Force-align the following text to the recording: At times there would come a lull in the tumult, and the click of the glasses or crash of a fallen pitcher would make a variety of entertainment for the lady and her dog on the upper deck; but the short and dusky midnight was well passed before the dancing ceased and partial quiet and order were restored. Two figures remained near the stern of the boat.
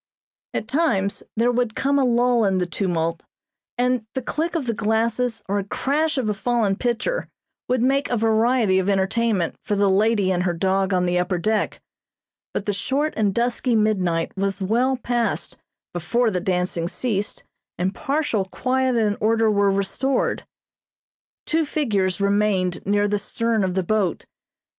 At 0.55 0.67
times 0.67 1.21
there 1.37 1.51
would 1.51 1.75
come 1.75 1.99
a 1.99 2.03
lull 2.03 2.43
in 2.43 2.57
the 2.57 2.65
tumult, 2.65 3.21
and 3.77 4.03
the 4.15 4.23
click 4.23 4.55
of 4.55 4.65
the 4.65 4.73
glasses 4.73 5.43
or 5.47 5.61
crash 5.61 6.17
of 6.17 6.27
a 6.27 6.33
fallen 6.33 6.75
pitcher 6.75 7.29
would 7.67 7.83
make 7.83 8.09
a 8.09 8.17
variety 8.17 8.79
of 8.79 8.89
entertainment 8.89 9.57
for 9.63 9.75
the 9.75 9.91
lady 9.91 10.31
and 10.31 10.41
her 10.41 10.55
dog 10.55 10.91
on 10.91 11.05
the 11.05 11.19
upper 11.19 11.37
deck; 11.37 11.83
but 12.51 12.65
the 12.65 12.73
short 12.73 13.13
and 13.15 13.35
dusky 13.35 13.75
midnight 13.75 14.35
was 14.35 14.59
well 14.59 14.97
passed 14.97 15.55
before 15.93 16.31
the 16.31 16.39
dancing 16.41 16.87
ceased 16.87 17.43
and 17.77 17.93
partial 17.93 18.45
quiet 18.45 18.95
and 18.95 19.17
order 19.21 19.51
were 19.51 19.69
restored. 19.69 20.47
Two 21.45 21.63
figures 21.63 22.19
remained 22.19 22.83
near 22.87 23.07
the 23.07 23.19
stern 23.19 23.63
of 23.63 23.75
the 23.75 23.83
boat. 23.83 24.25